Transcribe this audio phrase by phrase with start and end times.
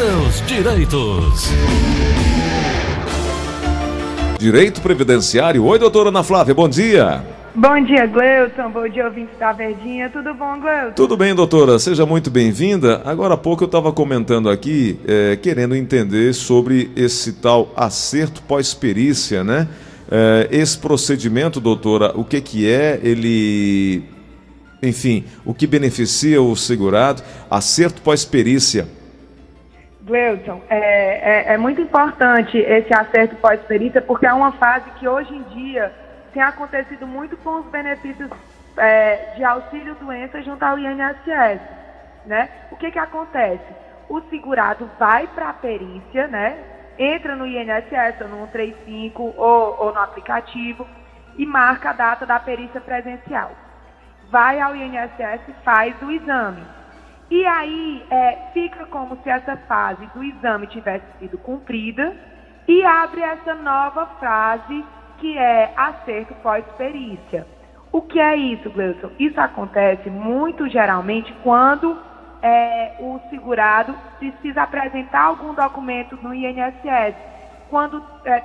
[0.00, 1.50] seus direitos.
[4.38, 5.62] Direito Previdenciário.
[5.62, 7.22] Oi, doutora Ana Flávia, bom dia.
[7.54, 8.70] Bom dia, Gleuton.
[8.70, 10.08] Bom dia, ouvinte da Verdinha.
[10.08, 10.94] Tudo bom, Gleuton?
[10.96, 11.78] Tudo bem, doutora.
[11.78, 13.02] Seja muito bem-vinda.
[13.04, 19.44] Agora há pouco eu estava comentando aqui, é, querendo entender sobre esse tal acerto pós-perícia,
[19.44, 19.68] né?
[20.10, 22.98] É, esse procedimento, doutora, o que, que é?
[23.02, 24.02] Ele.
[24.82, 27.22] Enfim, o que beneficia o segurado?
[27.50, 28.88] Acerto pós-perícia.
[30.02, 35.34] Gleuton, é, é, é muito importante esse acerto pós-perícia, porque é uma fase que hoje
[35.34, 35.92] em dia
[36.32, 38.30] tem acontecido muito com os benefícios
[38.76, 41.60] é, de auxílio doença junto ao INSS.
[42.24, 42.48] Né?
[42.70, 43.64] O que, que acontece?
[44.08, 46.56] O segurado vai para a perícia, né?
[46.98, 50.86] entra no INSS ou no 135 ou, ou no aplicativo
[51.36, 53.52] e marca a data da perícia presencial.
[54.30, 56.62] Vai ao INSS e faz o exame.
[57.30, 62.12] E aí é, fica como se essa fase do exame tivesse sido cumprida
[62.66, 64.84] e abre essa nova fase
[65.18, 67.46] que é acerto pós-perícia.
[67.92, 69.12] O que é isso, Gleison?
[69.18, 71.96] Isso acontece muito geralmente quando
[72.42, 77.14] é, o segurado precisa apresentar algum documento no INSS.
[77.68, 78.42] Quando é,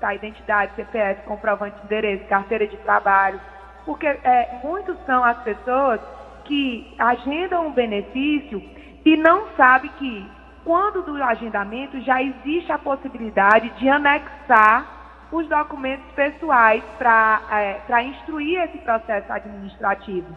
[0.00, 3.40] tá, identidade, CPF, comprovante de endereço, carteira de trabalho,
[3.84, 6.00] porque é, muitos são as pessoas
[6.48, 8.60] que agendam um benefício
[9.04, 10.26] e não sabe que
[10.64, 18.60] quando do agendamento já existe a possibilidade de anexar os documentos pessoais para é, instruir
[18.62, 20.34] esse processo administrativo.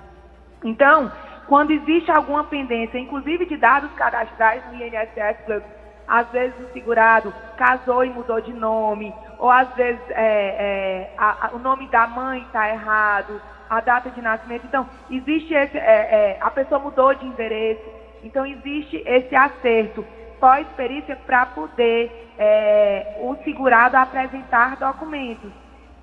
[0.63, 1.11] Então,
[1.47, 5.63] quando existe alguma pendência, inclusive de dados cadastrais no INSS,
[6.07, 11.47] às vezes o segurado casou e mudou de nome, ou às vezes é, é, a,
[11.47, 14.65] a, o nome da mãe está errado, a data de nascimento.
[14.67, 17.89] Então, existe esse, é, é, a pessoa mudou de endereço,
[18.21, 20.05] então existe esse acerto
[20.41, 25.49] pós-perícia para poder é, o segurado apresentar documentos.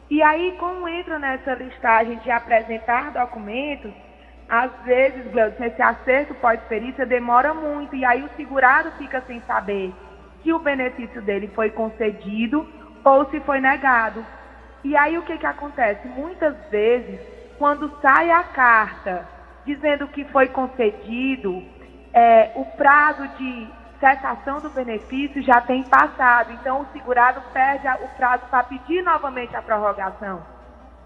[0.08, 3.92] E aí, como entra nessa listagem de apresentar documentos,
[4.48, 9.92] às vezes, Gleudson, esse acerto pós-perícia demora muito e aí o segurado fica sem saber
[10.42, 12.66] se o benefício dele foi concedido
[13.04, 14.24] ou se foi negado.
[14.82, 16.08] E aí o que, que acontece?
[16.08, 19.26] Muitas vezes quando sai a carta
[19.66, 21.62] dizendo que foi concedido,
[22.12, 23.68] é, o prazo de
[24.00, 26.52] cessação do benefício já tem passado.
[26.52, 30.42] Então, o segurado perde o prazo para pedir novamente a prorrogação.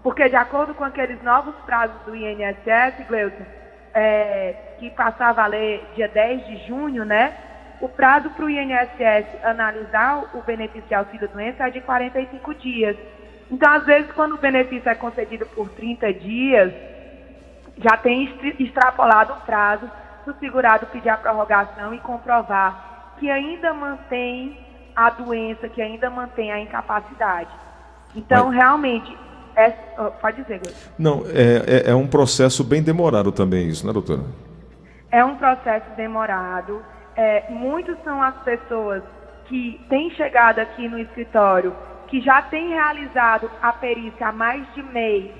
[0.01, 3.45] Porque, de acordo com aqueles novos prazos do INSS, Gleuton,
[3.93, 7.33] é, que passava a valer dia 10 de junho, né?
[7.81, 12.97] O prazo para o INSS analisar o benefício auxílio-doença é de 45 dias.
[13.51, 16.73] Então, às vezes, quando o benefício é concedido por 30 dias,
[17.77, 19.89] já tem extrapolado o prazo
[20.25, 24.57] do segurado pedir a prorrogação e comprovar que ainda mantém
[24.95, 27.49] a doença, que ainda mantém a incapacidade.
[28.15, 28.55] Então, Mas...
[28.55, 29.17] realmente,
[29.55, 29.69] é...
[30.21, 30.91] pode dizer, Gleison.
[30.97, 34.23] Não, é, é, é um processo bem demorado também isso, né, doutora?
[35.11, 36.81] É um processo demorado.
[37.15, 39.03] É, muitos são as pessoas
[39.45, 41.75] que têm chegado aqui no escritório
[42.07, 45.31] que já tem realizado a perícia há mais de mês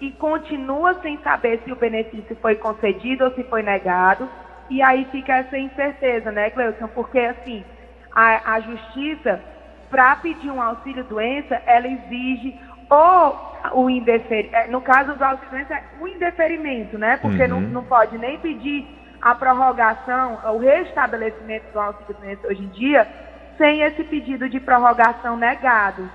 [0.00, 4.28] e continua sem saber se o benefício foi concedido ou se foi negado.
[4.70, 6.88] E aí fica essa incerteza, né, Cleuson?
[6.88, 7.64] Porque, assim,
[8.12, 9.40] a, a justiça,
[9.90, 12.54] para pedir um auxílio-doença, ela exige
[12.90, 17.16] ou o indeferimento, é, no caso do auxílio-doença, é o indeferimento, né?
[17.16, 17.48] Porque uhum.
[17.48, 18.86] não, não pode nem pedir
[19.20, 23.06] a prorrogação, o restabelecimento do auxílio-doença hoje em dia,
[23.58, 26.08] sem esse pedido de prorrogação negado.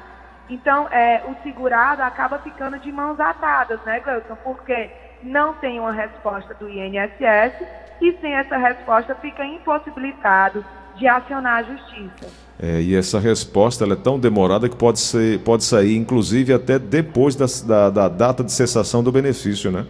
[0.49, 4.35] Então, é, o segurado acaba ficando de mãos atadas, né, Gleuton?
[4.43, 4.89] Porque
[5.21, 7.53] não tem uma resposta do INSS
[8.01, 10.65] e sem essa resposta fica impossibilitado
[10.95, 12.31] de acionar a justiça.
[12.61, 17.35] É, e essa resposta é tão demorada que pode, ser, pode sair, inclusive, até depois
[17.35, 19.85] da, da, da data de cessação do benefício, né?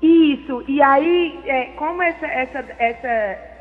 [0.00, 0.64] Isso.
[0.66, 3.08] E aí, é, como essa, essa, essa,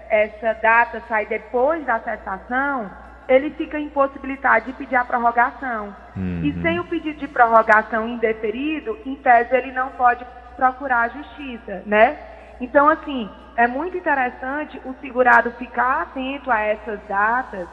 [0.09, 2.90] essa data sai depois da cessação,
[3.31, 5.95] ele fica impossibilitado de pedir a prorrogação.
[6.16, 6.41] Uhum.
[6.43, 10.25] E sem o pedido de prorrogação indeferido, em tese ele não pode
[10.55, 12.17] procurar a justiça, né?
[12.59, 17.67] Então, assim, é muito interessante o segurado ficar atento a essas datas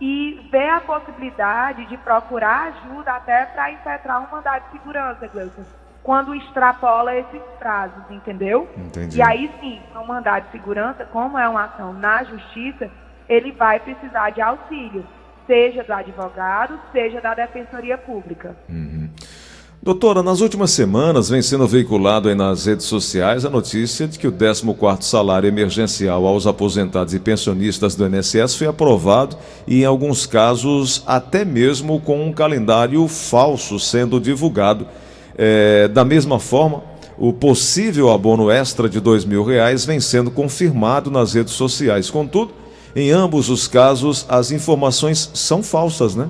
[0.00, 5.64] e ver a possibilidade de procurar ajuda até para impetrar um mandado de segurança, Gleuson,
[6.02, 8.68] quando extrapola esses prazos, entendeu?
[8.76, 9.18] Entendi.
[9.18, 12.90] E aí sim, um mandado de segurança, como é uma ação na justiça,
[13.28, 15.04] ele vai precisar de auxílio,
[15.46, 18.56] seja do advogado, seja da defensoria pública.
[18.68, 19.08] Uhum.
[19.84, 24.28] Doutora, nas últimas semanas vem sendo veiculado aí nas redes sociais a notícia de que
[24.28, 29.36] o 14º salário emergencial aos aposentados e pensionistas do INSS foi aprovado
[29.66, 34.86] e em alguns casos até mesmo com um calendário falso sendo divulgado.
[35.36, 36.84] É, da mesma forma,
[37.18, 42.08] o possível abono extra de R$ mil reais vem sendo confirmado nas redes sociais.
[42.08, 42.52] Contudo,
[42.94, 46.28] em ambos os casos, as informações são falsas, né?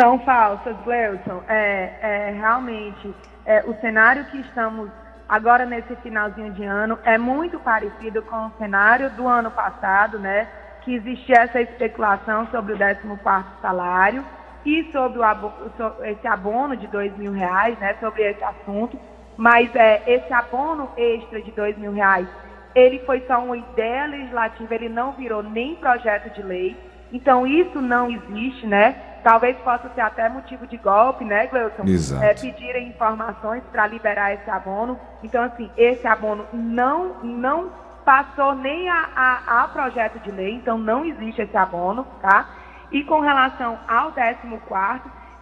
[0.00, 1.42] São falsas, Gleuson.
[1.48, 3.14] É, é, realmente,
[3.44, 4.90] é, o cenário que estamos
[5.28, 10.48] agora nesse finalzinho de ano é muito parecido com o cenário do ano passado, né?
[10.82, 14.24] Que existia essa especulação sobre o 14 salário
[14.64, 17.94] e sobre, o, esse abono de dois mil reais, né?
[18.00, 18.98] Sobre esse assunto.
[19.36, 22.26] Mas é, esse abono extra de dois mil reais,
[22.74, 26.76] ele foi só uma ideia legislativa, ele não virou nem projeto de lei.
[27.12, 28.92] Então isso não existe, né?
[29.24, 31.84] Talvez possa ser até motivo de golpe, né, Gleuton?
[31.84, 32.24] Exato.
[32.24, 34.98] É, pedirem informações para liberar esse abono.
[35.22, 37.72] Então, assim, esse abono não, não
[38.04, 42.48] passou nem a, a, a, projeto de lei, então não existe esse abono, tá?
[42.90, 44.38] E com relação ao 14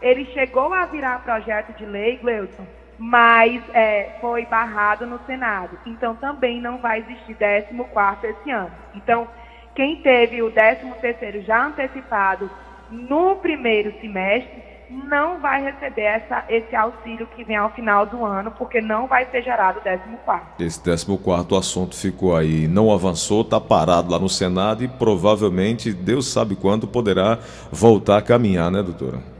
[0.02, 2.66] ele chegou a virar projeto de lei, Gleuton,
[2.98, 5.78] mas é, foi barrado no Senado.
[5.86, 8.72] Então também não vai existir 14 esse ano.
[8.94, 9.28] Então,
[9.74, 12.50] quem teve o 13 terceiro já antecipado
[12.90, 18.52] no primeiro semestre, não vai receber essa, esse auxílio que vem ao final do ano,
[18.52, 20.44] porque não vai ser gerado o 14.
[20.60, 26.32] Esse 14 assunto ficou aí, não avançou, está parado lá no Senado e provavelmente, Deus
[26.32, 27.38] sabe quando, poderá
[27.70, 29.35] voltar a caminhar, né, doutora?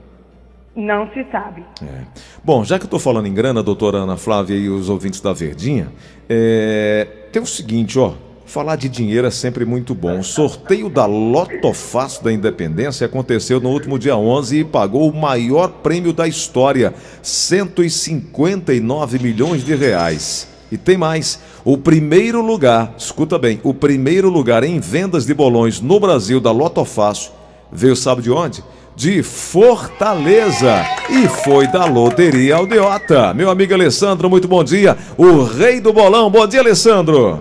[0.76, 1.64] Não se sabe.
[1.82, 2.02] É.
[2.44, 5.32] Bom, já que eu estou falando em grana, doutora Ana Flávia e os ouvintes da
[5.32, 5.90] Verdinha,
[6.28, 7.06] é...
[7.32, 8.12] tem o seguinte, ó.
[8.44, 10.20] Falar de dinheiro é sempre muito bom.
[10.20, 15.17] O sorteio da Loto Fácil da Independência aconteceu no último dia 11 e pagou o
[15.17, 20.46] maior prêmio da história, 159 milhões de reais.
[20.70, 25.81] E tem mais, o primeiro lugar, escuta bem, o primeiro lugar em vendas de bolões
[25.81, 27.32] no Brasil da Loto Fácil
[27.73, 28.62] veio sabe de onde?
[28.96, 30.72] De Fortaleza
[31.10, 33.34] e foi da Loteria Aldeota.
[33.34, 34.96] Meu amigo Alessandro, muito bom dia.
[35.19, 37.38] O rei do bolão, bom dia, Alessandro.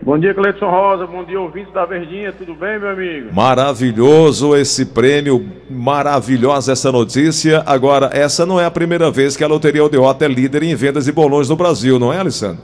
[0.00, 1.06] Bom dia, Cleiton Rosa.
[1.06, 2.32] Bom dia, ouvintes da Verdinha.
[2.32, 3.28] Tudo bem, meu amigo?
[3.30, 7.62] Maravilhoso esse prêmio, maravilhosa essa notícia.
[7.66, 11.04] Agora, essa não é a primeira vez que a Loteria Aldeota é líder em vendas
[11.04, 12.62] de bolões no Brasil, não é, Alessandro?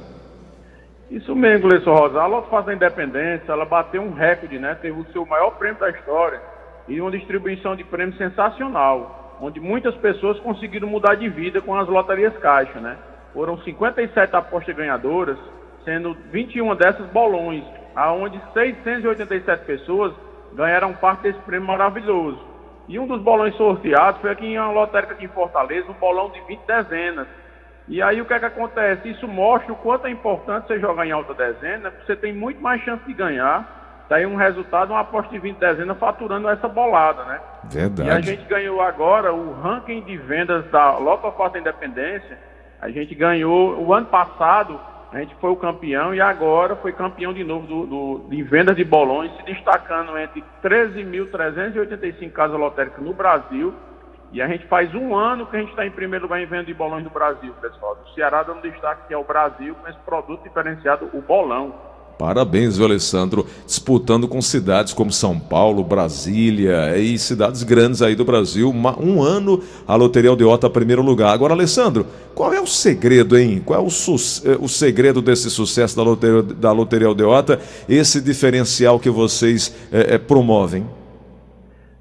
[1.11, 2.19] Isso mesmo, Cleiton Rosa.
[2.19, 4.75] A Loto Faz da Independência, ela bateu um recorde, né?
[4.81, 6.56] Teve o seu maior prêmio da história
[6.89, 11.89] e uma distribuição de prêmio sensacional, onde muitas pessoas conseguiram mudar de vida com as
[11.89, 12.97] loterias caixa, né?
[13.33, 15.39] Foram 57 apostas ganhadoras
[15.85, 17.63] sendo 21 dessas bolões,
[17.95, 20.13] aonde 687 pessoas
[20.53, 22.39] ganharam parte desse prêmio maravilhoso.
[22.89, 26.31] E um dos bolões sorteados foi aqui em uma lotérica aqui em Fortaleza, um bolão
[26.31, 27.27] de 20 dezenas.
[27.89, 29.09] E aí o que é que acontece?
[29.09, 32.61] Isso mostra o quanto é importante você jogar em alta dezena, porque você tem muito
[32.61, 33.76] mais chance de ganhar.
[34.09, 37.41] Tá aí um resultado, uma aposta de 20 dezenas faturando essa bolada, né?
[37.65, 38.09] Verdade.
[38.09, 42.39] E a gente ganhou agora o ranking de vendas da Loto Forte Independência.
[42.81, 44.79] A gente ganhou o ano passado
[45.13, 48.77] a gente foi o campeão e agora foi campeão de novo do, do de vendas
[48.77, 53.73] de bolões, se destacando entre 13.385 casas lotéricas no Brasil.
[54.33, 56.65] E a gente faz um ano que a gente está em primeiro lugar em venda
[56.65, 57.97] de bolões no Brasil, pessoal.
[58.05, 61.75] O Ceará dando destaque que é o Brasil com esse produto diferenciado, o bolão.
[62.19, 63.45] Parabéns, viu, Alessandro?
[63.67, 68.71] Disputando com cidades como São Paulo, Brasília e cidades grandes aí do Brasil.
[68.71, 71.35] Um ano a Loteria Aldeota primeiro lugar.
[71.35, 73.63] Agora, Alessandro, qual é o segredo, hein?
[73.65, 77.61] Qual é o, eh, o segredo desse sucesso da Loteria, da Loteria Aldeota?
[77.87, 80.87] Esse diferencial que vocês é, é, promovem?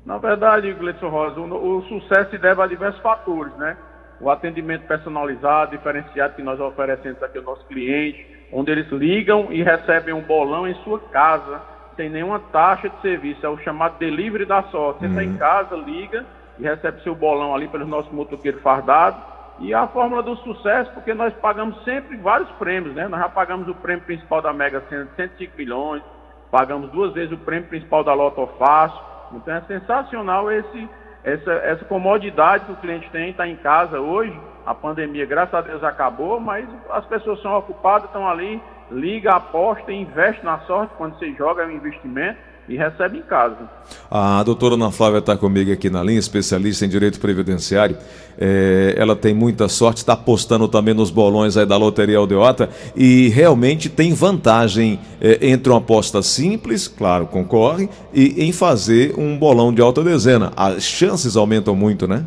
[0.06, 3.76] Na verdade, Gleison Rosa, o, o sucesso se deve a diversos fatores, né?
[4.20, 9.64] O atendimento personalizado, diferenciado que nós oferecemos aqui ao nosso cliente onde eles ligam e
[9.64, 11.62] recebem um bolão em sua casa,
[11.96, 13.46] sem nenhuma taxa de serviço.
[13.46, 15.00] É o chamado delivery da sorte.
[15.00, 15.28] Você está uhum.
[15.28, 16.26] em casa, liga
[16.58, 19.20] e recebe seu bolão ali pelos nossos motoqueiros fardados.
[19.60, 23.08] E a fórmula do sucesso, porque nós pagamos sempre vários prêmios, né?
[23.08, 26.04] Nós já pagamos o prêmio principal da Mega Sena de 105 milhões,
[26.52, 29.00] pagamos duas vezes o prêmio principal da Loto Fácil.
[29.34, 30.90] Então é sensacional esse,
[31.26, 35.62] essa, essa comodidade que o cliente tem, está em casa hoje a pandemia, graças a
[35.62, 41.18] Deus, acabou, mas as pessoas são ocupadas, estão ali, liga, aposta, investe na sorte, quando
[41.18, 43.70] você joga é um investimento e recebe em casa.
[44.10, 47.98] A doutora Ana Flávia está comigo aqui na linha, especialista em direito previdenciário.
[48.38, 53.30] É, ela tem muita sorte, está apostando também nos bolões aí da Loteria Aldeota e
[53.30, 59.74] realmente tem vantagem é, entre uma aposta simples, claro, concorre, e em fazer um bolão
[59.74, 60.52] de alta dezena.
[60.56, 62.26] As chances aumentam muito, né?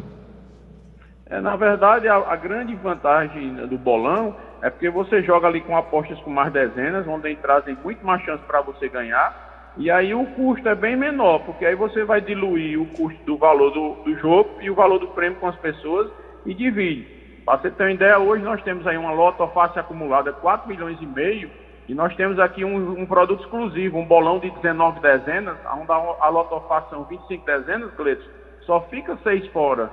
[1.30, 5.76] É, na verdade, a, a, grande vantagem do bolão é porque você joga ali com
[5.76, 9.47] apostas com mais dezenas, onde trazem muito mais chance para você ganhar.
[9.78, 13.36] E aí o custo é bem menor, porque aí você vai diluir o custo do
[13.36, 16.10] valor do, do jogo e o valor do prêmio com as pessoas
[16.44, 17.06] e divide.
[17.44, 21.00] Para você ter uma ideia, hoje nós temos aí uma loto face acumulada 4 milhões
[21.00, 21.48] e meio
[21.88, 26.28] e nós temos aqui um, um, produto exclusivo, um bolão de 19 dezenas, onde a
[26.28, 28.28] loto face são 25 dezenas, Gleison,
[28.66, 29.90] só fica 6 fora.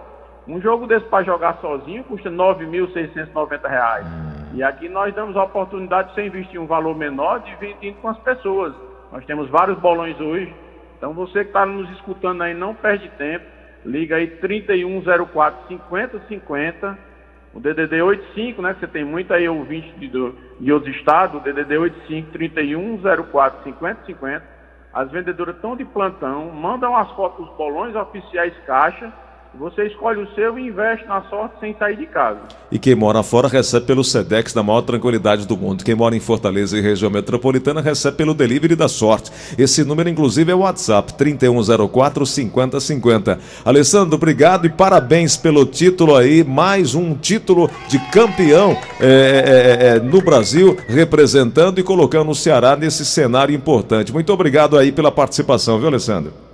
[0.48, 4.04] Um jogo desse para jogar sozinho custa R$ 9.690.
[4.04, 4.36] Hum.
[4.56, 8.18] E aqui nós damos a oportunidade de você investir um valor menor dividindo com as
[8.20, 8.74] pessoas.
[9.12, 10.53] Nós temos vários bolões hoje.
[10.97, 13.45] Então você que está nos escutando aí, não perde tempo.
[13.85, 16.97] Liga aí 3104 5050.
[17.53, 18.74] O DDD 85, né?
[18.74, 20.09] Que você tem muito aí ouvinte de,
[20.59, 21.39] de outros estados.
[21.39, 24.55] O DDD 85 3104 5050.
[24.93, 26.51] As vendedoras estão de plantão.
[26.51, 29.12] Mandam as fotos dos bolões oficiais caixa
[29.57, 32.39] você escolhe o seu e investe na sorte sem sair de casa.
[32.71, 35.83] E quem mora fora recebe pelo Sedex na maior tranquilidade do mundo.
[35.83, 39.31] Quem mora em Fortaleza e região metropolitana recebe pelo delivery da sorte.
[39.57, 43.39] Esse número, inclusive, é o WhatsApp 3104 5050.
[43.63, 46.43] Alessandro, obrigado e parabéns pelo título aí.
[46.43, 52.35] Mais um título de campeão é, é, é, é no Brasil, representando e colocando o
[52.35, 54.12] Ceará nesse cenário importante.
[54.12, 56.45] Muito obrigado aí pela participação, viu, Alessandro?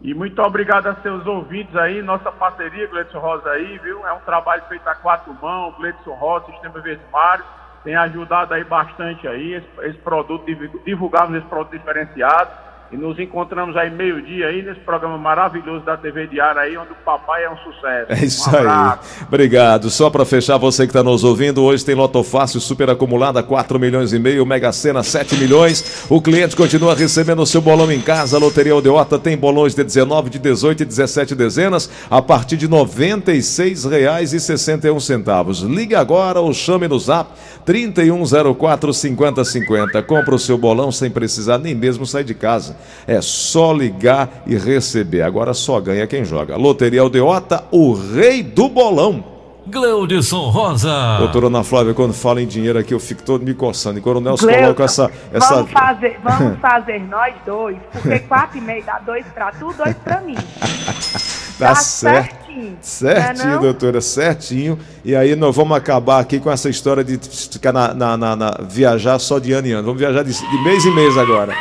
[0.00, 4.06] E muito obrigado a seus ouvintes aí, nossa parceria, Gleidson Rosa aí, viu?
[4.06, 7.44] É um trabalho feito a quatro mãos, Gleidson Rosa, Sistema Verde Mário,
[7.82, 10.44] tem ajudado aí bastante aí, esse, esse produto,
[10.84, 12.67] divulgarmos esse produto diferenciado.
[12.90, 16.96] E nos encontramos aí meio-dia aí nesse programa maravilhoso da TV Diária aí, onde o
[17.04, 18.06] papai é um sucesso.
[18.08, 18.98] É isso um aí.
[19.28, 19.90] Obrigado.
[19.90, 23.78] Só para fechar, você que está nos ouvindo, hoje tem Loto Fácil super acumulada, 4
[23.78, 26.06] milhões e meio, Mega Sena 7 milhões.
[26.08, 28.38] O cliente continua recebendo o seu bolão em casa.
[28.38, 32.64] A Loteria Odeota tem bolões de 19, de 18 e 17 dezenas a partir de
[32.64, 35.68] R$ 96,61.
[35.68, 37.32] Ligue agora ou chame no zap
[37.66, 40.02] 3104 5050.
[40.04, 42.77] Compra o seu bolão sem precisar nem mesmo sair de casa.
[43.06, 45.22] É só ligar e receber.
[45.22, 46.56] Agora só ganha quem joga.
[46.56, 49.38] Loteria Aldeota, o rei do bolão.
[49.68, 51.18] Gleudson Rosa.
[51.18, 53.98] Doutora Ana Flávia, quando fala em dinheiro aqui, eu fico todo me coçando.
[53.98, 55.54] E quando o Nelson Gleudson, coloca essa, essa.
[55.56, 59.94] Vamos fazer, vamos fazer nós dois, porque quatro e meio dá dois pra tu, dois
[59.96, 60.36] pra mim.
[61.58, 62.78] Tá, tá certinho.
[62.80, 64.78] Certinho, é doutora, certinho.
[65.04, 68.50] E aí nós vamos acabar aqui com essa história de ficar na, na, na, na
[68.62, 69.82] viajar só de ano em ano.
[69.82, 71.52] Vamos viajar de, de mês em mês agora.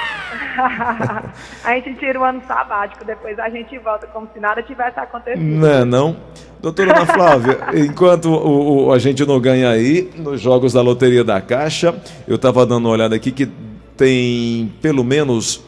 [1.64, 5.42] a gente tira o ano sabático, depois a gente volta como se nada tivesse acontecido.
[5.42, 6.18] Não é não?
[6.62, 11.24] Doutora Ana Flávia, enquanto o, o, a gente não ganha aí, nos jogos da Loteria
[11.24, 11.96] da Caixa,
[12.28, 13.48] eu estava dando uma olhada aqui que
[13.96, 15.67] tem pelo menos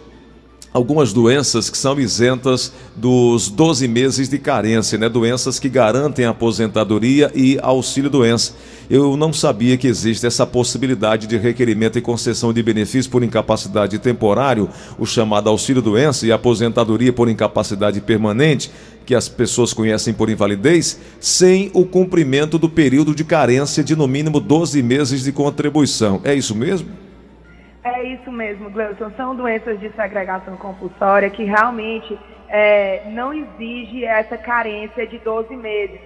[0.74, 5.10] algumas doenças que são isentas dos 12 meses de carência, né?
[5.10, 8.54] Doenças que garantem aposentadoria e auxílio doença.
[8.90, 14.00] Eu não sabia que existe essa possibilidade de requerimento e concessão de benefício por incapacidade
[14.00, 18.72] temporário, o chamado auxílio doença e aposentadoria por incapacidade permanente,
[19.06, 24.08] que as pessoas conhecem por invalidez, sem o cumprimento do período de carência de no
[24.08, 26.22] mínimo 12 meses de contribuição.
[26.24, 27.09] É isso mesmo?
[27.92, 29.10] É isso mesmo, Gleuson.
[29.18, 32.18] São doenças de segregação compulsória que realmente
[32.48, 36.00] é, não exige essa carência de 12 meses.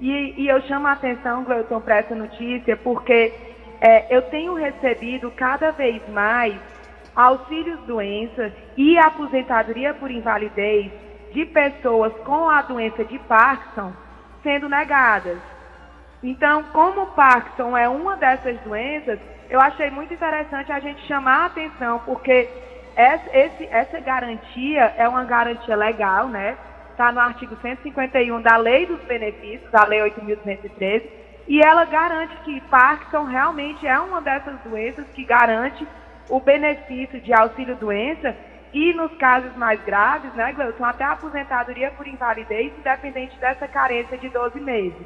[0.00, 3.32] E, e eu chamo a atenção, Gleuson, para essa notícia, porque
[3.80, 6.54] é, eu tenho recebido cada vez mais
[7.16, 10.90] auxílios doenças e aposentadoria por invalidez
[11.32, 13.92] de pessoas com a doença de Parkinson
[14.42, 15.38] sendo negadas.
[16.22, 19.18] Então, como Parkinson é uma dessas doenças,
[19.50, 22.48] eu achei muito interessante a gente chamar a atenção, porque
[22.94, 26.56] essa, esse, essa garantia é uma garantia legal, né?
[26.92, 31.02] Está no artigo 151 da Lei dos Benefícios, da Lei 8.213,
[31.48, 35.84] e ela garante que Parkinson realmente é uma dessas doenças que garante
[36.28, 38.36] o benefício de auxílio-doença
[38.72, 44.16] e nos casos mais graves, né, Gleuton, até a aposentadoria por invalidez, independente dessa carência
[44.16, 45.02] de 12 meses.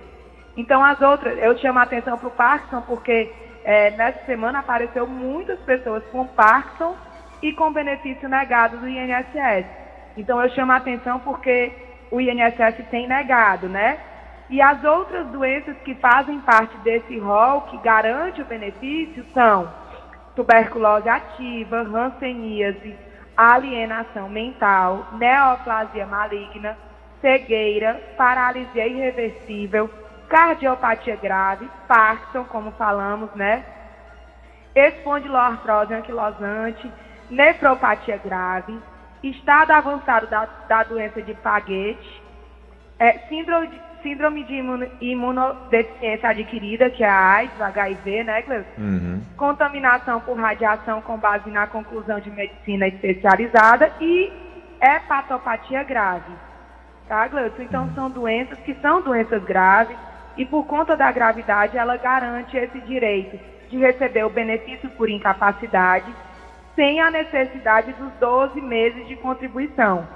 [0.54, 3.32] Então, as outras, eu chamo a atenção para o Parkinson porque
[3.64, 6.94] é, nessa semana apareceu muitas pessoas com Parkinson
[7.42, 9.66] e com benefício negado do INSS.
[10.16, 11.72] Então eu chamo a atenção porque
[12.10, 13.98] o INSS tem negado, né?
[14.50, 19.72] E as outras doenças que fazem parte desse rol que garante o benefício são
[20.36, 22.94] tuberculose ativa, hanseníase,
[23.36, 26.76] alienação mental, neoplasia maligna,
[27.20, 29.88] cegueira, paralisia irreversível,
[30.34, 33.64] cardiopatia grave, Parkinson, como falamos, né?
[34.74, 36.90] Espondiloartrose anquilosante,
[37.30, 38.76] nefropatia grave,
[39.22, 42.00] estado avançado da, da doença de Paget,
[42.98, 44.54] é, síndrome, de, síndrome de
[45.02, 48.66] imunodeficiência adquirida, que é a AIDS, HIV, né, Cleusa?
[48.76, 49.22] Uhum.
[49.36, 54.32] Contaminação por radiação com base na conclusão de medicina especializada e
[54.82, 56.32] hepatopatia grave.
[57.06, 57.62] Tá, Gleudson?
[57.62, 59.96] Então, são doenças que são doenças graves
[60.36, 63.38] e, por conta da gravidade, ela garante esse direito
[63.68, 66.12] de receber o benefício por incapacidade
[66.74, 70.06] sem a necessidade dos 12 meses de contribuição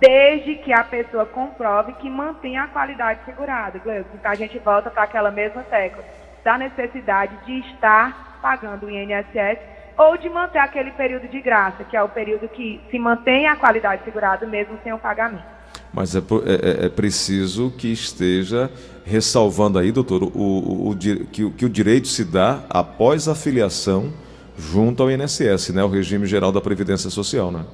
[0.00, 3.78] desde que a pessoa comprove que mantém a qualidade segurada.
[3.78, 6.04] Então a gente volta para aquela mesma tecla
[6.44, 9.58] da necessidade de estar pagando o INSS
[9.96, 13.56] ou de manter aquele período de graça, que é o período que se mantém a
[13.56, 15.55] qualidade segurada mesmo sem o pagamento.
[15.92, 18.70] Mas é, é, é, é preciso que esteja
[19.04, 24.12] ressalvando aí, doutor, o, o, o que, que, o direito se dá após a filiação
[24.58, 27.64] junto ao INSS, né, o regime geral da Previdência Social, né?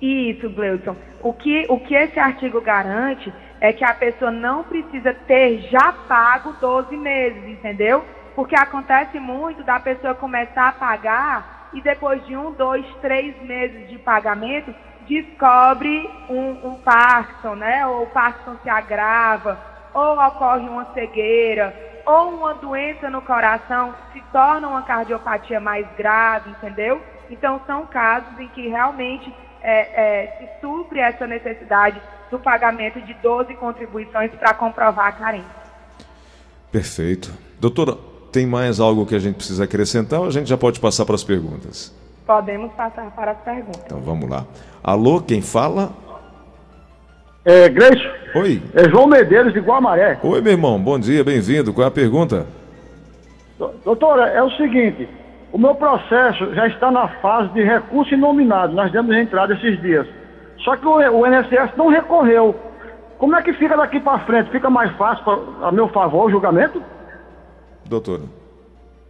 [0.00, 0.96] Isso, Gleuton.
[1.22, 5.92] O que, o que esse artigo garante é que a pessoa não precisa ter já
[6.06, 8.04] pago 12 meses, entendeu?
[8.34, 13.88] Porque acontece muito da pessoa começar a pagar e depois de um, dois, três meses
[13.88, 14.74] de pagamento,
[15.08, 17.86] descobre um, um Parkinson, né?
[17.86, 19.58] Ou o Parkinson se agrava,
[19.92, 21.74] ou ocorre uma cegueira,
[22.06, 27.00] ou uma doença no coração se torna uma cardiopatia mais grave, entendeu?
[27.30, 29.32] Então são casos em que realmente
[29.62, 35.64] é, é, se supre essa necessidade do pagamento de 12 contribuições para comprovar a carência.
[36.70, 37.32] Perfeito.
[37.58, 37.96] Doutora,
[38.32, 41.14] tem mais algo que a gente precisa acrescentar ou a gente já pode passar para
[41.14, 41.94] as perguntas?
[42.26, 43.82] Podemos passar para as perguntas.
[43.84, 44.44] Então vamos lá.
[44.82, 45.90] Alô, quem fala?
[47.44, 48.02] É, Gleice.
[48.34, 48.62] Oi.
[48.74, 50.18] É João Medeiros de Guamaré.
[50.22, 50.80] Oi, meu irmão.
[50.80, 51.74] Bom dia, bem-vindo.
[51.74, 52.46] Qual é a pergunta?
[53.84, 55.06] Doutora, é o seguinte.
[55.52, 58.72] O meu processo já está na fase de recurso inominado.
[58.72, 60.06] Nós demos entrada esses dias.
[60.64, 62.56] Só que o, o INSS não recorreu.
[63.18, 64.50] Como é que fica daqui para frente?
[64.50, 66.82] Fica mais fácil, pra, a meu favor, o julgamento?
[67.86, 68.22] Doutora.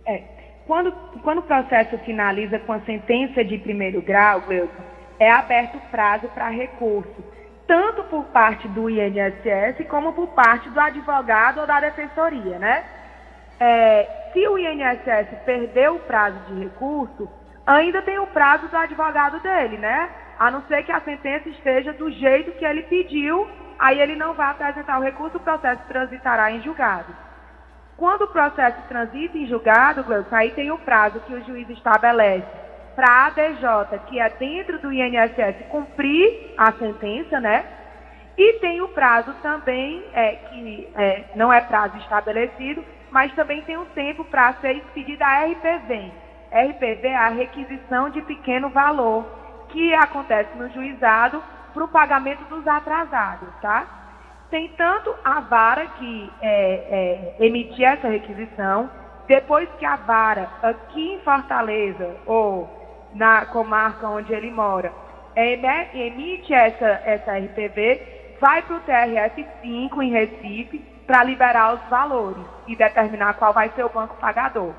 [0.04, 0.33] É.
[0.66, 0.92] Quando,
[1.22, 4.82] quando o processo finaliza com a sentença de primeiro grau, Gleuton,
[5.18, 7.24] é aberto prazo para recurso,
[7.66, 12.84] tanto por parte do INSS como por parte do advogado ou da defensoria, né?
[13.60, 17.28] é, se o INSS perdeu o prazo de recurso,
[17.66, 20.10] ainda tem o prazo do advogado dele, né?
[20.38, 23.48] A não ser que a sentença esteja do jeito que ele pediu,
[23.78, 27.14] aí ele não vai apresentar o recurso, o processo transitará em julgado.
[27.96, 32.46] Quando o processo transita em julgado, Gleuson, aí tem o prazo que o juiz estabelece
[32.94, 37.64] para a ADJ, que é dentro do INSS, cumprir a sentença, né?
[38.36, 43.76] E tem o prazo também, é, que é, não é prazo estabelecido, mas também tem
[43.76, 46.12] um tempo para ser expedida a RPV.
[46.50, 49.24] RPV é a requisição de pequeno valor,
[49.68, 54.03] que acontece no juizado para o pagamento dos atrasados, tá?
[54.50, 58.90] Tem tanto a vara que é, é, emitir essa requisição,
[59.26, 62.68] depois que a vara aqui em Fortaleza ou
[63.14, 64.92] na comarca onde ele mora
[65.36, 72.74] emite essa, essa RPV, vai para o TRF5 em Recife, para liberar os valores e
[72.74, 74.72] determinar qual vai ser o banco pagador.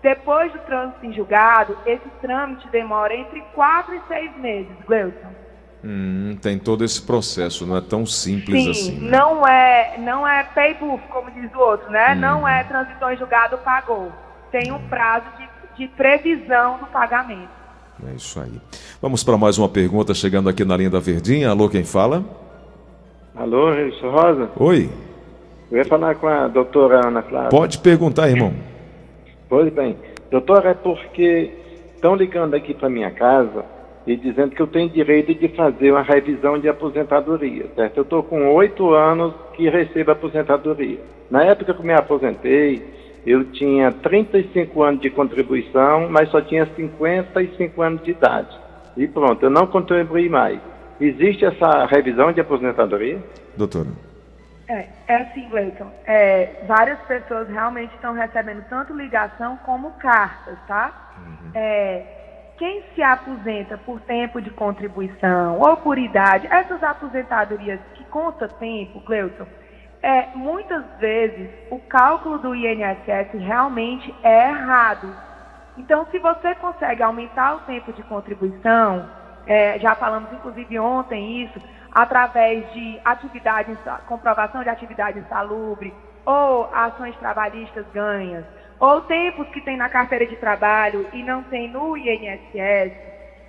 [0.00, 5.45] Depois do trânsito em julgado, esse trâmite demora entre quatro e seis meses, Gleuton.
[5.88, 9.00] Hum, tem todo esse processo, não é tão simples Sim, assim.
[9.00, 9.08] Né?
[9.08, 12.12] não é, não é pay buff, como diz o outro, né?
[12.12, 12.16] Hum.
[12.16, 14.10] Não é transitou em julgado, pagou.
[14.50, 17.50] Tem um prazo de, de previsão do pagamento.
[18.04, 18.60] É isso aí.
[19.00, 21.50] Vamos para mais uma pergunta chegando aqui na linha da Verdinha.
[21.50, 22.24] Alô, quem fala?
[23.36, 24.50] Alô, Wilson Rosa?
[24.56, 24.90] Oi.
[25.70, 27.50] Eu ia falar com a doutora Ana Flávia.
[27.50, 28.52] Pode perguntar, irmão.
[29.48, 29.96] Pois bem.
[30.32, 31.52] Doutora, é porque
[31.94, 33.75] estão ligando aqui para minha casa
[34.06, 37.96] e dizendo que eu tenho direito de fazer uma revisão de aposentadoria, certo?
[37.96, 41.00] Eu estou com oito anos que recebo aposentadoria.
[41.28, 42.82] Na época que eu me aposentei,
[43.26, 48.56] eu tinha 35 anos de contribuição, mas só tinha 55 anos de idade.
[48.96, 50.60] E pronto, eu não contribuí mais.
[51.00, 53.18] Existe essa revisão de aposentadoria?
[53.56, 53.88] Doutora.
[54.68, 55.90] É, é assim, Gleiton.
[56.06, 61.12] É, várias pessoas realmente estão recebendo tanto ligação como cartas, tá?
[61.18, 61.50] Uhum.
[61.54, 62.15] É,
[62.58, 69.00] quem se aposenta por tempo de contribuição ou por idade, essas aposentadorias que conta tempo,
[69.02, 69.46] Cleuton,
[70.02, 75.14] é, muitas vezes o cálculo do INSS realmente é errado.
[75.76, 79.08] Então, se você consegue aumentar o tempo de contribuição,
[79.46, 81.60] é, já falamos inclusive ontem isso,
[81.92, 85.92] através de atividades, comprovação de atividade insalubre,
[86.24, 88.44] ou ações trabalhistas ganhas,
[88.78, 92.92] ou tempos que tem na carteira de trabalho e não tem no INSS,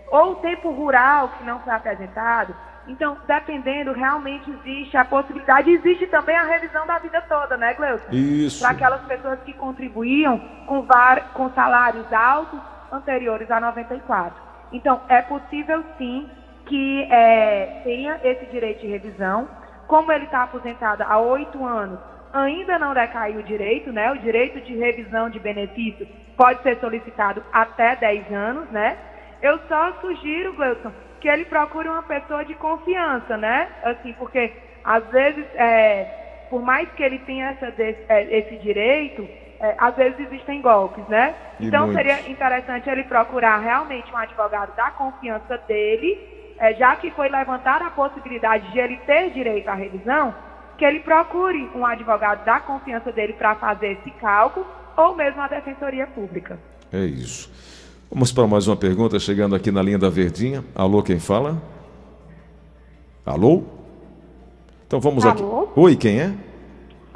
[0.10, 2.56] ou tempo rural que não foi apresentado.
[2.88, 8.14] Então, dependendo, realmente existe a possibilidade, existe também a revisão da vida toda, né, Gleuton?
[8.14, 8.62] Isso.
[8.62, 12.60] Para aquelas pessoas que contribuíam com, var, com salários altos
[12.92, 14.42] anteriores a 94.
[14.72, 16.30] Então, é possível sim
[16.66, 19.50] que é, tenha esse direito de revisão.
[19.86, 22.00] Como ele está aposentado há oito anos,
[22.34, 24.12] ainda não decaiu o direito, né?
[24.12, 28.98] O direito de revisão de benefício pode ser solicitado até 10 anos, né?
[29.42, 33.70] Eu só sugiro, Gleuton, que ele procure uma pessoa de confiança, né?
[33.84, 34.52] Assim, porque
[34.84, 39.28] às vezes, é, por mais que ele tenha essa, é, esse direito,
[39.60, 41.36] é, às vezes existem golpes, né?
[41.60, 41.96] E então muitos.
[41.96, 47.86] seria interessante ele procurar realmente um advogado da confiança dele, é, já que foi levantada
[47.86, 50.34] a possibilidade de ele ter direito à revisão,
[50.78, 55.48] que ele procure um advogado da confiança dele para fazer esse cálculo, ou mesmo a
[55.48, 56.60] defensoria pública.
[56.92, 57.52] É isso.
[58.10, 60.64] Vamos para mais uma pergunta, chegando aqui na linha da Verdinha.
[60.74, 61.62] Alô, quem fala?
[63.26, 63.64] Alô?
[64.86, 65.64] Então vamos Alô?
[65.64, 65.80] aqui.
[65.80, 66.34] Oi, quem é?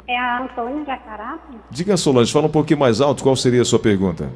[0.06, 1.54] É a Antônia Jacarapa?
[1.70, 4.30] Diga, Solange, fala um pouquinho mais alto, qual seria a sua pergunta?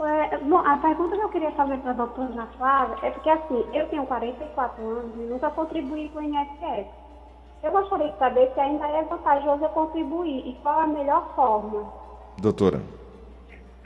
[0.00, 3.28] É, bom, a pergunta que eu queria fazer para a doutora Ana Flávia é porque,
[3.28, 6.86] assim, eu tenho 44 anos e nunca contribuí com o INSS.
[7.62, 11.92] Eu gostaria de saber se ainda é vantajoso eu contribuir e qual a melhor forma.
[12.38, 12.80] Doutora.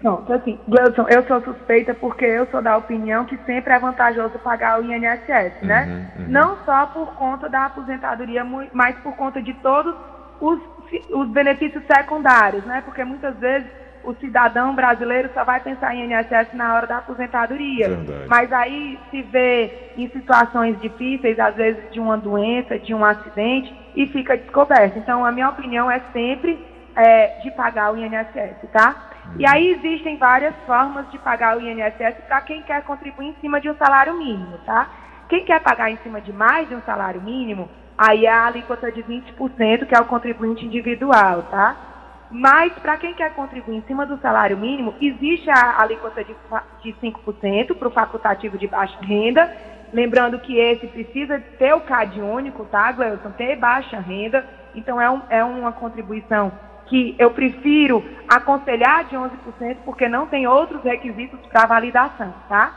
[0.03, 4.37] Pronto, assim, Gleudson, eu sou suspeita porque eu sou da opinião que sempre é vantajoso
[4.41, 6.11] pagar o INSS, né?
[6.29, 9.95] Não só por conta da aposentadoria, mas por conta de todos
[10.41, 10.59] os,
[11.09, 12.83] os benefícios secundários, né?
[12.85, 13.71] Porque muitas vezes
[14.05, 17.89] o cidadão brasileiro só vai pensar em INSS na hora da aposentadoria.
[17.89, 18.27] Verdade.
[18.29, 23.75] Mas aí se vê em situações difíceis, às vezes de uma doença, de um acidente,
[23.95, 24.99] e fica descoberto.
[24.99, 26.59] Então, a minha opinião é sempre
[26.97, 29.11] é, de pagar o INSS, tá?
[29.39, 33.61] E aí existem várias formas de pagar o INSS para quem quer contribuir em cima
[33.61, 34.89] de um salário mínimo, tá?
[35.29, 38.91] Quem quer pagar em cima de mais de um salário mínimo, aí é a alíquota
[38.91, 41.77] de 20%, que é o contribuinte individual, tá?
[42.35, 46.35] Mas para quem quer contribuir em cima do salário mínimo, existe a alíquota de,
[46.81, 49.51] de 5% para o facultativo de baixa renda.
[49.93, 53.33] Lembrando que esse precisa ter o CAD único, tá, Gleuton?
[53.33, 54.47] Ter baixa renda.
[54.75, 56.55] Então é, um- é uma contribuição
[56.87, 62.73] que eu prefiro aconselhar de 11%, porque não tem outros requisitos para validação, tá?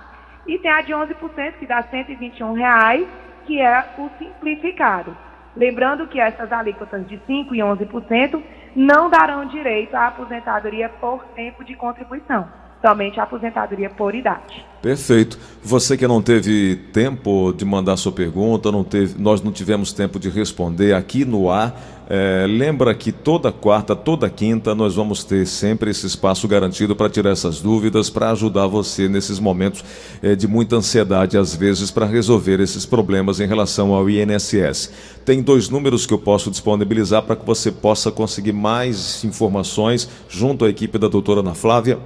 [0.45, 3.07] E tem a de 11%, que dá 121 reais,
[3.45, 5.17] que é o simplificado.
[5.55, 8.43] Lembrando que essas alíquotas de 5% e 11%
[8.75, 12.47] não darão direito à aposentadoria por tempo de contribuição,
[12.85, 14.63] somente a aposentadoria por idade.
[14.79, 15.39] Perfeito.
[15.63, 20.19] Você que não teve tempo de mandar sua pergunta, não teve, nós não tivemos tempo
[20.19, 21.75] de responder aqui no ar.
[22.07, 27.09] eh, lembra que toda quarta, toda quinta, nós vamos ter sempre esse espaço garantido para
[27.09, 29.83] tirar essas dúvidas, para ajudar você nesses momentos
[30.21, 34.91] eh, de muita ansiedade, às vezes, para resolver esses problemas em relação ao INSS.
[35.25, 40.63] Tem dois números que eu posso disponibilizar para que você possa conseguir mais informações junto
[40.63, 41.97] à equipe da doutora Ana Flávia.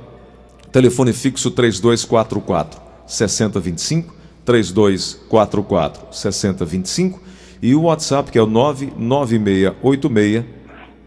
[0.71, 7.29] Telefone fixo 3244 6025, 3244 6025
[7.62, 10.45] e o WhatsApp que é o 99686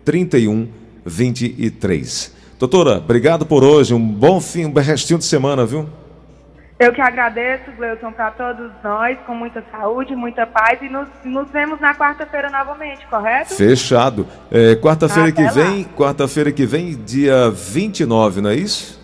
[0.05, 2.37] 3123.
[2.59, 3.95] Doutora, obrigado por hoje.
[3.95, 5.89] Um bom fim, um restinho de semana, viu?
[6.79, 11.49] Eu que agradeço, Gleuton, para todos nós, com muita saúde, muita paz, e nos, nos
[11.51, 13.55] vemos na quarta-feira novamente, correto?
[13.55, 14.27] Fechado.
[14.51, 15.53] É, quarta-feira que lá.
[15.53, 19.01] vem, quarta-feira que vem, dia 29, não é isso?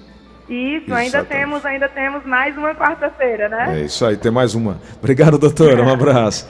[0.49, 3.81] Isso, ainda temos, ainda temos mais uma quarta-feira, né?
[3.81, 4.81] É isso aí, tem mais uma.
[4.99, 5.83] Obrigado, doutora.
[5.83, 6.47] Um abraço.